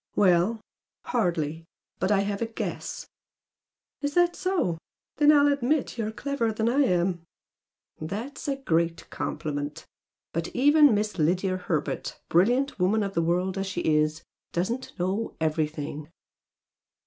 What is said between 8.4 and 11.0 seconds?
a great compliment! But even